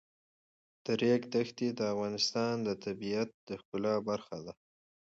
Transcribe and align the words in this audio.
د 0.83 0.85
ریګ 1.01 1.21
دښتې 1.33 1.67
د 1.73 1.79
افغانستان 1.93 2.53
د 2.67 2.69
طبیعت 2.83 3.29
د 3.47 3.49
ښکلا 3.61 3.95
برخه 4.09 4.37
ده. 4.45 4.53